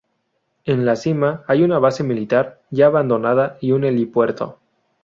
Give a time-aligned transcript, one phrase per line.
[0.65, 4.57] En la cima hay una base militar ya abandonada y un helipuerto.